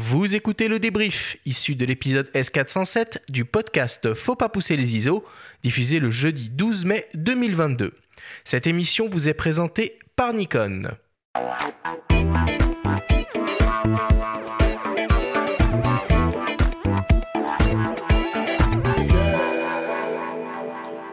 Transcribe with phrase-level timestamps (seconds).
[0.00, 5.24] Vous écoutez le débrief, issu de l'épisode S407 du podcast Faut pas pousser les ISO,
[5.64, 7.92] diffusé le jeudi 12 mai 2022.
[8.44, 10.90] Cette émission vous est présentée par Nikon.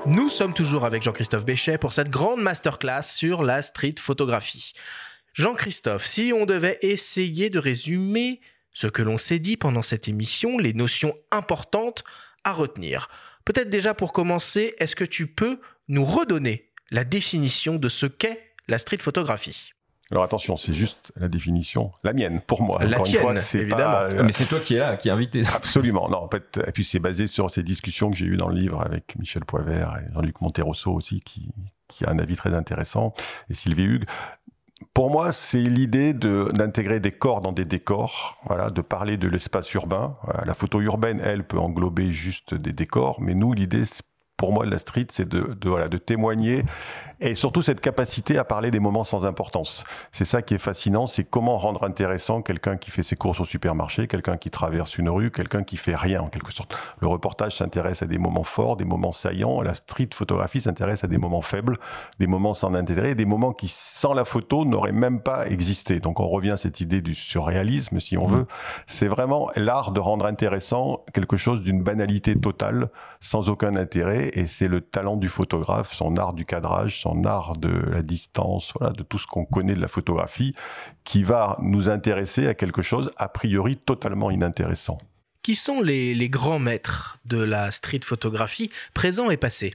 [0.05, 4.73] Nous sommes toujours avec Jean-Christophe Béchet pour cette grande masterclass sur la street photographie.
[5.33, 8.41] Jean-Christophe, si on devait essayer de résumer
[8.75, 12.03] ce que l'on s'est dit pendant cette émission, les notions importantes
[12.43, 13.09] à retenir.
[13.45, 18.53] Peut-être déjà pour commencer, est-ce que tu peux nous redonner la définition de ce qu'est
[18.67, 19.71] la street photographie?
[20.11, 22.83] Alors attention, c'est juste la définition, la mienne pour moi.
[22.83, 23.97] La Encore tienne, une fois, c'est évidemment.
[24.01, 25.43] Euh, Mais c'est toi qui es là, qui est invité.
[25.55, 26.09] Absolument.
[26.09, 28.55] Non, en fait, et puis c'est basé sur ces discussions que j'ai eues dans le
[28.55, 31.49] livre avec Michel Poivert et Jean-Luc Monterosso aussi, qui,
[31.87, 33.13] qui a un avis très intéressant,
[33.49, 34.05] et Sylvie Hugues.
[34.93, 39.73] Pour moi, c'est l'idée d'intégrer des corps dans des décors, voilà, de parler de l'espace
[39.73, 40.17] urbain.
[40.45, 43.83] la photo urbaine, elle, peut englober juste des décors, mais nous, l'idée,
[44.35, 46.63] pour moi, de la street, c'est de, voilà, de témoigner
[47.25, 49.83] et surtout cette capacité à parler des moments sans importance.
[50.11, 53.45] C'est ça qui est fascinant, c'est comment rendre intéressant quelqu'un qui fait ses courses au
[53.45, 56.77] supermarché, quelqu'un qui traverse une rue, quelqu'un qui fait rien en quelque sorte.
[56.99, 61.07] Le reportage s'intéresse à des moments forts, des moments saillants, la street photographie s'intéresse à
[61.07, 61.79] des moments faibles,
[62.19, 65.99] des moments sans intérêt, des moments qui sans la photo n'auraient même pas existé.
[65.99, 68.35] Donc on revient à cette idée du surréalisme si on mmh.
[68.35, 68.45] veut.
[68.85, 74.45] C'est vraiment l'art de rendre intéressant quelque chose d'une banalité totale, sans aucun intérêt et
[74.45, 78.93] c'est le talent du photographe, son art du cadrage, son art de la distance, voilà,
[78.93, 80.53] de tout ce qu'on connaît de la photographie,
[81.03, 84.97] qui va nous intéresser à quelque chose a priori totalement inintéressant.
[85.43, 89.73] Qui sont les, les grands maîtres de la street photographie, présents et passés?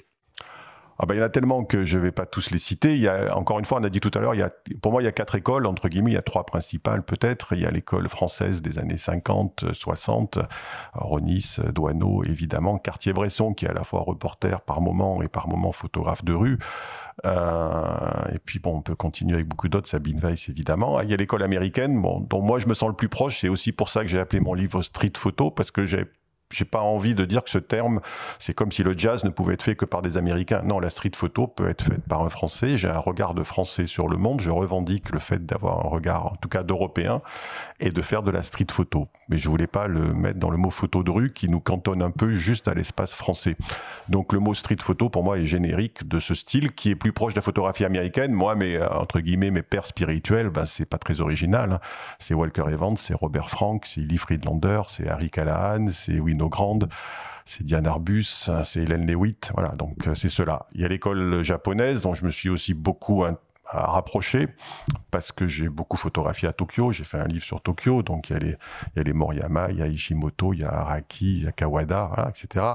[1.03, 2.95] Ah ben, il y en a tellement que je vais pas tous les citer.
[2.95, 4.51] Il y a, encore une fois, on a dit tout à l'heure, il y a,
[4.83, 7.55] pour moi, il y a quatre écoles, entre guillemets, il y a trois principales peut-être.
[7.55, 10.41] Il y a l'école française des années 50, 60,
[10.93, 15.73] Ronis, Douaneau, évidemment, Cartier-Bresson, qui est à la fois reporter par moment et par moment
[15.73, 16.59] photographe de rue.
[17.25, 21.01] Euh, et puis bon, on peut continuer avec beaucoup d'autres, Sabine Weiss évidemment.
[21.01, 23.41] Il y a l'école américaine, bon, dont moi je me sens le plus proche.
[23.41, 26.05] C'est aussi pour ça que j'ai appelé mon livre Street Photo, parce que j'ai
[26.53, 28.01] j'ai pas envie de dire que ce terme,
[28.39, 30.63] c'est comme si le jazz ne pouvait être fait que par des Américains.
[30.65, 32.77] Non, la street photo peut être faite par un Français.
[32.77, 34.41] J'ai un regard de Français sur le monde.
[34.41, 37.23] Je revendique le fait d'avoir un regard, en tout cas d'Européen,
[37.79, 39.09] et de faire de la street photo.
[39.29, 42.03] Mais je voulais pas le mettre dans le mot photo de rue qui nous cantonne
[42.03, 43.57] un peu juste à l'espace français.
[44.09, 47.13] Donc le mot street photo pour moi est générique de ce style qui est plus
[47.13, 48.33] proche de la photographie américaine.
[48.33, 51.73] Moi, mes entre guillemets mes pères spirituels, ben c'est pas très original.
[51.75, 51.81] Hein.
[52.19, 56.40] C'est Walker Evans, c'est Robert Frank, c'est Lee Friedlander, c'est Harry Callahan, c'est Win
[57.45, 60.67] C'est Diane Arbus, c'est Hélène Lewitt, voilà, donc euh, c'est cela.
[60.73, 63.25] Il y a l'école japonaise dont je me suis aussi beaucoup
[63.73, 64.49] rapproché
[65.11, 68.33] parce que j'ai beaucoup photographié à Tokyo, j'ai fait un livre sur Tokyo, donc il
[68.33, 71.53] y a les, Moriyama, il y a Ishimoto, il y a Araki, il y a
[71.53, 72.75] Kawada, etc.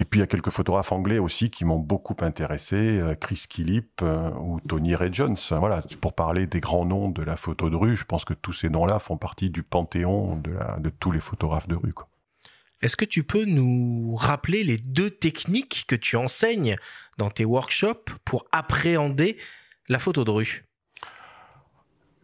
[0.00, 3.44] Et puis il y a quelques photographes anglais aussi qui m'ont beaucoup intéressé, euh, Chris
[3.48, 5.36] Killip euh, ou Tony Ray Jones.
[5.50, 8.52] Voilà, pour parler des grands noms de la photo de rue, je pense que tous
[8.52, 11.94] ces noms-là font partie du panthéon de, tous les photographes de rue.
[12.80, 16.76] Est-ce que tu peux nous rappeler les deux techniques que tu enseignes
[17.18, 19.36] dans tes workshops pour appréhender
[19.88, 20.67] la photo de rue?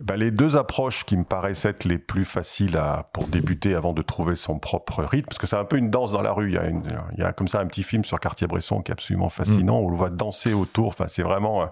[0.00, 3.92] Ben, les deux approches qui me paraissent être les plus faciles à, pour débuter avant
[3.92, 6.50] de trouver son propre rythme, parce que c'est un peu une danse dans la rue.
[6.50, 6.82] Il y a, une,
[7.12, 9.84] il y a comme ça un petit film sur Cartier-Bresson qui est absolument fascinant, mm.
[9.84, 10.88] où on le voit danser autour.
[10.88, 11.66] Enfin, c'est vraiment, euh,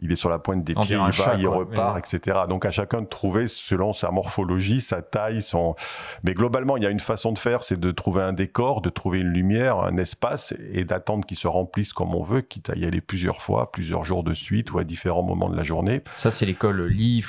[0.00, 2.40] il est sur la pointe des pieds, il va, il repart, etc.
[2.48, 5.74] Donc à chacun de trouver selon sa morphologie, sa taille, son.
[6.22, 8.88] Mais globalement, il y a une façon de faire, c'est de trouver un décor, de
[8.88, 12.76] trouver une lumière, un espace, et d'attendre qu'il se remplisse comme on veut, quitte à
[12.76, 16.02] y aller plusieurs fois, plusieurs jours de suite ou à différents moments de la journée.
[16.12, 17.22] Ça, c'est l'école Lee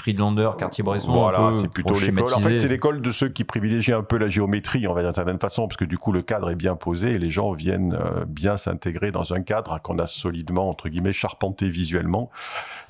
[0.58, 1.12] Cartier-Bresson.
[1.12, 2.34] Voilà, c'est plutôt l'école.
[2.34, 5.10] En fait, c'est l'école de ceux qui privilégient un peu la géométrie, on va dire
[5.10, 7.52] d'une certaine façon, parce que du coup, le cadre est bien posé et les gens
[7.52, 12.30] viennent euh, bien s'intégrer dans un cadre qu'on a solidement, entre guillemets, charpenté visuellement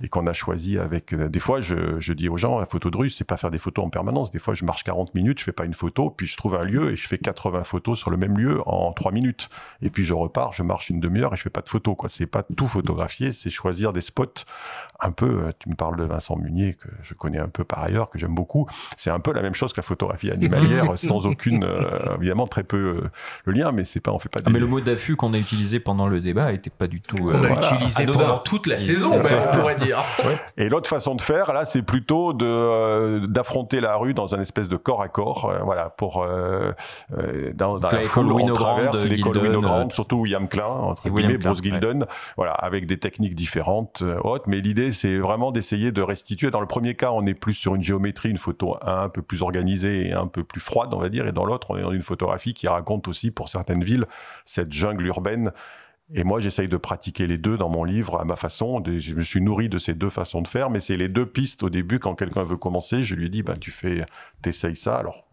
[0.02, 1.14] et qu'on a choisi avec.
[1.14, 3.52] Euh, des fois, je, je, dis aux gens, la photo de rue, c'est pas faire
[3.52, 4.32] des photos en permanence.
[4.32, 6.64] Des fois, je marche 40 minutes, je fais pas une photo, puis je trouve un
[6.64, 9.50] lieu et je fais 80 photos sur le même lieu en 3 minutes.
[9.82, 11.96] Et puis je repars, je marche une demi-heure et je fais pas de photos.
[11.97, 14.44] Quoi, c'est pas tout photographier, c'est choisir des spots
[15.00, 15.44] un peu.
[15.46, 18.17] Euh, tu me parles de Vincent Munier que je connais un peu par ailleurs, que
[18.17, 18.67] j'aime beaucoup.
[18.97, 22.64] C'est un peu la même chose que la photographie animalière, sans aucune, euh, évidemment, très
[22.64, 23.09] peu euh,
[23.46, 24.40] le lien, mais c'est pas, on fait pas.
[24.46, 27.17] Ah, mais le mot d'affût qu'on a utilisé pendant le débat était pas du tout.
[27.17, 30.03] Qu'on a utilisé pendant toute la saison, on pourrait dire.
[30.58, 34.67] Et l'autre façon de faire, là, c'est plutôt de d'affronter la rue dans un espèce
[34.67, 36.25] de corps à corps, voilà, pour
[37.53, 42.05] dans, dans la foule on traverse l'école Winogrand, surtout William Klein, entre guillemets, Bruce Gilden,
[42.37, 46.52] voilà, avec des techniques différentes, hautes, mais l'idée c'est vraiment d'essayer de restituer.
[46.52, 49.42] Dans le premier cas, on est plus sur une géométrie, une photo un peu plus
[49.42, 51.92] organisée et un peu plus froide, on va dire, et dans l'autre, on est dans
[51.92, 54.06] une photographie qui raconte aussi, pour certaines villes,
[54.46, 55.52] cette jungle urbaine.
[56.14, 58.84] Et moi, j'essaye de pratiquer les deux dans mon livre à ma façon.
[58.84, 61.62] Je me suis nourri de ces deux façons de faire, mais c'est les deux pistes
[61.62, 62.00] au début.
[62.00, 64.06] Quand quelqu'un veut commencer, je lui dis, ben, tu fais,
[64.42, 64.98] t'essayes ça.
[64.98, 65.28] Alors,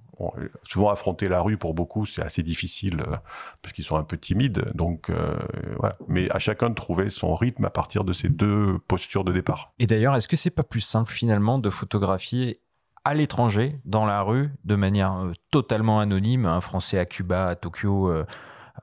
[0.62, 3.16] souvent affronter la rue pour beaucoup c'est assez difficile euh,
[3.62, 4.70] parce qu'ils sont un peu timides.
[4.74, 5.36] Donc euh,
[5.78, 5.96] voilà.
[6.08, 9.72] Mais à chacun de trouver son rythme à partir de ces deux postures de départ.
[9.78, 12.60] Et d'ailleurs est-ce que c'est pas plus simple finalement de photographier
[13.04, 17.56] à l'étranger dans la rue de manière euh, totalement anonyme un français à Cuba à
[17.56, 18.10] Tokyo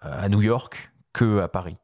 [0.02, 1.78] à New York que à Paris?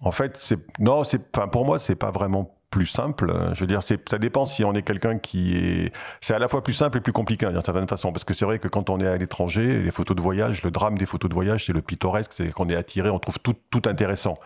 [0.00, 3.32] En fait c'est non c'est pour moi c'est pas vraiment plus simple.
[3.52, 6.60] Je veux dire, ça dépend si on est quelqu'un qui est, c'est à la fois
[6.60, 8.98] plus simple et plus compliqué d'une certaine façon, parce que c'est vrai que quand on
[8.98, 11.82] est à l'étranger, les photos de voyage, le drame des photos de voyage, c'est le
[11.82, 14.40] pittoresque, c'est qu'on est attiré, on trouve tout, tout intéressant.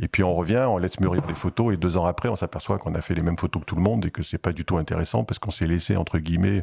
[0.00, 2.78] Et puis on revient, on laisse mûrir les photos, et deux ans après, on s'aperçoit
[2.78, 4.64] qu'on a fait les mêmes photos que tout le monde et que c'est pas du
[4.64, 6.62] tout intéressant parce qu'on s'est laissé entre guillemets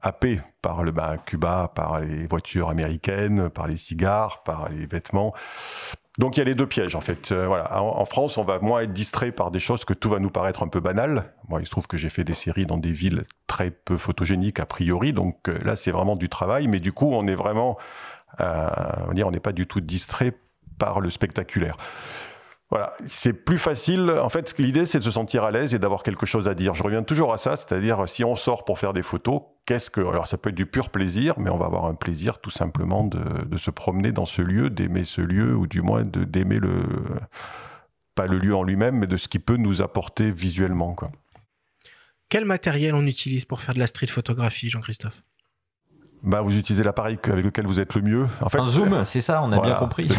[0.00, 5.34] happé par le bah, Cuba, par les voitures américaines, par les cigares, par les vêtements.
[6.18, 7.32] Donc il y a les deux pièges en fait.
[7.32, 10.20] Euh, voilà, en, France, on va moins être distrait par des choses que tout va
[10.20, 11.32] nous paraître un peu banal.
[11.48, 14.60] Moi, il se trouve que j'ai fait des séries dans des villes très peu photogéniques
[14.60, 17.76] a priori, donc euh, là c'est vraiment du travail, mais du coup on est vraiment,
[18.40, 18.68] euh,
[19.08, 20.34] on n'est pas du tout distrait
[20.78, 21.76] par le spectaculaire.
[22.70, 24.10] Voilà, c'est plus facile.
[24.10, 26.74] En fait, l'idée, c'est de se sentir à l'aise et d'avoir quelque chose à dire.
[26.74, 30.00] Je reviens toujours à ça, c'est-à-dire si on sort pour faire des photos, qu'est-ce que
[30.00, 33.04] Alors, ça peut être du pur plaisir, mais on va avoir un plaisir tout simplement
[33.04, 36.84] de, se promener dans ce lieu, d'aimer ce lieu, ou du moins d'aimer le
[38.14, 40.94] pas le lieu en lui-même, mais de ce qui peut nous apporter visuellement.
[40.94, 41.10] Quoi.
[42.28, 45.24] Quel matériel on utilise pour faire de la street photographie, Jean-Christophe?
[46.24, 48.26] Bah, vous utilisez l'appareil avec lequel vous êtes le mieux.
[48.40, 50.10] En fait, un zoom, c'est ça, on a bien compris.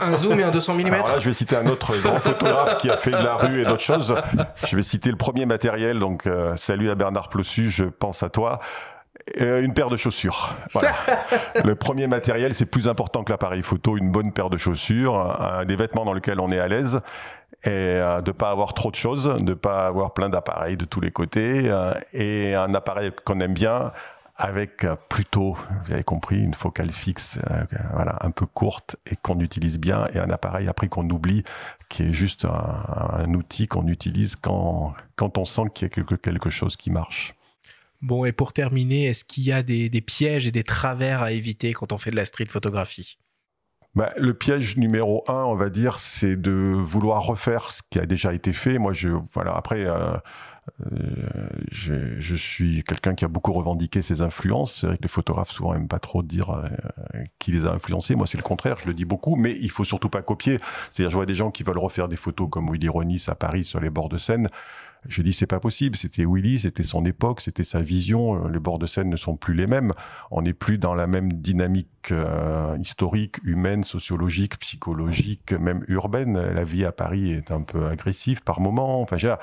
[0.00, 0.86] Un, zoom et un 200 mm.
[0.86, 3.60] Alors là, je vais citer un autre grand photographe qui a fait de la rue
[3.60, 4.14] et d'autres choses.
[4.64, 5.98] Je vais citer le premier matériel.
[5.98, 8.58] Donc, euh, salut à Bernard Plossu, je pense à toi.
[9.40, 10.56] Euh, une paire de chaussures.
[10.72, 10.90] Voilà.
[11.64, 13.96] le premier matériel, c'est plus important que l'appareil photo.
[13.96, 17.00] Une bonne paire de chaussures, des vêtements dans lesquels on est à l'aise
[17.64, 21.00] et euh, de pas avoir trop de choses, de pas avoir plein d'appareils de tous
[21.00, 23.92] les côtés euh, et un appareil qu'on aime bien
[24.42, 29.14] avec euh, plutôt, vous avez compris, une focale fixe, euh, voilà, un peu courte et
[29.14, 31.44] qu'on utilise bien, et un appareil après qu'on oublie,
[31.88, 36.16] qui est juste un, outil qu'on utilise quand, quand on sent qu'il y a quelque,
[36.16, 37.34] quelque chose qui marche.
[38.00, 41.30] Bon, et pour terminer, est-ce qu'il y a des, des, pièges et des travers à
[41.30, 43.18] éviter quand on fait de la street photographie?
[43.94, 48.06] Bah, le piège numéro un, on va dire, c'est de vouloir refaire ce qui a
[48.06, 48.78] déjà été fait.
[48.78, 50.16] Moi, je, voilà, après, euh,
[50.92, 51.41] euh,
[51.72, 54.80] je suis quelqu'un qui a beaucoup revendiqué ses influences.
[54.80, 56.68] C'est vrai que les photographes souvent aiment pas trop dire euh,
[57.38, 58.14] qui les a influencés.
[58.14, 58.76] Moi, c'est le contraire.
[58.78, 60.58] Je le dis beaucoup, mais il faut surtout pas copier.
[60.90, 63.64] C'est-à-dire, je vois des gens qui veulent refaire des photos comme Willy Ronis à Paris
[63.64, 64.48] sur les bords de Seine.
[65.08, 65.96] Je dis c'est pas possible.
[65.96, 68.46] C'était Willy, c'était son époque, c'était sa vision.
[68.46, 69.92] Les bords de Seine ne sont plus les mêmes.
[70.30, 76.38] On n'est plus dans la même dynamique euh, historique, humaine, sociologique, psychologique, même urbaine.
[76.38, 79.00] La vie à Paris est un peu agressive par moments.
[79.02, 79.34] Enfin, j'ai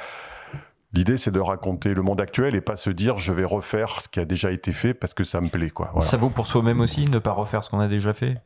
[0.93, 4.09] L'idée, c'est de raconter le monde actuel et pas se dire je vais refaire ce
[4.09, 5.69] qui a déjà été fait parce que ça me plaît.
[5.69, 5.93] Quoi.
[5.99, 8.37] Ça vaut pour soi-même aussi, ne pas refaire ce qu'on a déjà fait?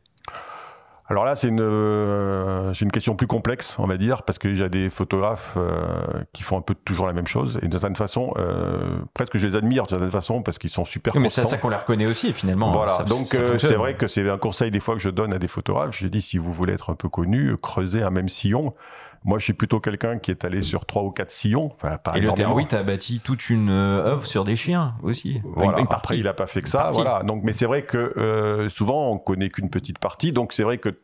[1.06, 4.62] Alors là, c'est une, euh, une question plus complexe, on va dire, parce qu'il y
[4.62, 7.94] a des photographes euh, qui font un peu toujours la même chose, et d'une certaine
[7.94, 11.44] façon, euh, presque je les admire d'une certaine façon, parce qu'ils sont super Mais c'est
[11.44, 12.70] ça qu'on les reconnaît aussi, finalement.
[12.70, 15.48] Voilà, donc c'est vrai que c'est un conseil des fois que je donne à des
[15.48, 18.72] photographes, je dis, si vous voulez être un peu connu, creusez un même sillon,
[19.24, 21.72] moi, je suis plutôt quelqu'un qui est allé sur trois ou quatre sillons.
[21.74, 25.40] Enfin, pas et le a bâti toute une euh, œuvre sur des chiens aussi.
[25.44, 25.78] Voilà.
[25.88, 26.90] Après, il n'a pas fait que ça.
[26.92, 27.22] Voilà.
[27.22, 30.32] Donc, mais c'est vrai que euh, souvent, on connaît qu'une petite partie.
[30.32, 31.00] Donc, c'est vrai que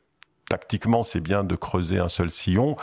[0.51, 2.77] tactiquement, c'est bien de creuser un seul sillon.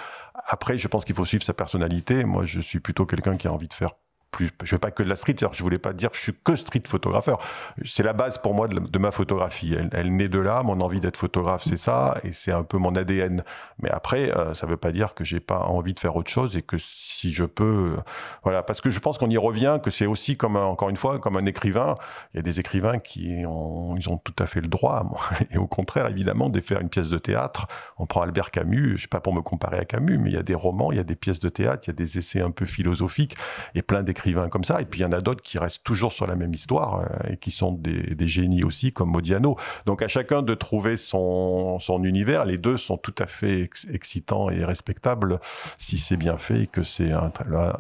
[0.48, 2.24] Après, je pense qu'il faut suivre sa personnalité.
[2.24, 3.92] Moi, je suis plutôt quelqu'un qui a envie de faire
[4.38, 6.34] plus, je veux pas que de la street, je voulais pas dire que je suis
[6.44, 7.40] que street photographeur.
[7.84, 9.76] C'est la base pour moi de, ma photographie.
[9.92, 12.96] Elle, naît de là, mon envie d'être photographe, c'est ça, et c'est un peu mon
[12.96, 13.44] ADN.
[13.80, 16.56] Mais après, euh, ça veut pas dire que j'ai pas envie de faire autre chose
[16.56, 18.02] et que si je peux, euh,
[18.44, 21.18] voilà, parce que je pense qu'on y revient, que c'est aussi comme encore une fois
[21.18, 21.96] comme un écrivain.
[22.34, 25.04] Il y a des écrivains qui ont, ils ont tout à fait le droit,
[25.52, 27.68] et au contraire évidemment, de faire une pièce de théâtre.
[27.98, 30.40] On prend Albert Camus, je sais pas pour me comparer à Camus, mais il y
[30.40, 32.42] a des romans, il y a des pièces de théâtre, il y a des essais
[32.42, 33.36] un peu philosophiques
[33.74, 36.54] et plein Et puis il y en a d'autres qui restent toujours sur la même
[36.54, 39.58] histoire euh, et qui sont des, génies aussi, comme Modiano.
[39.86, 42.46] Donc à chacun de trouver son, univers.
[42.46, 45.40] Les deux sont tout à fait excitants et respectables
[45.78, 47.32] si c'est bien fait et que c'est un,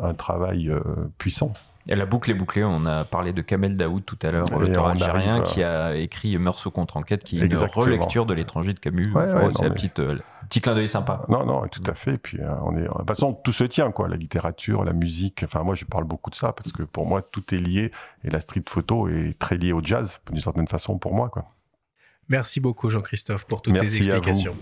[0.01, 0.81] un, travail euh,
[1.17, 1.53] puissant.
[1.89, 2.63] Et la boucle est bouclée.
[2.63, 6.61] On a parlé de Kamel Daoud tout à l'heure, l'auteur algérien qui a écrit Meurs
[6.65, 9.11] au contre-enquête, qui est une relecture de l'étranger de Camus.
[9.13, 10.17] c'est la petite, euh,
[10.49, 11.25] Petit clin d'œil sympa.
[11.27, 12.13] Non, non, tout à fait.
[12.13, 14.07] Et puis, euh, on est, de toute façon, tout se tient, quoi.
[14.07, 15.43] La littérature, la musique.
[15.43, 17.91] Enfin, moi, je parle beaucoup de ça parce que pour moi, tout est lié.
[18.23, 21.53] Et la street photo est très liée au jazz, d'une certaine façon, pour moi, quoi.
[22.29, 24.55] Merci beaucoup, Jean-Christophe, pour toutes tes explications.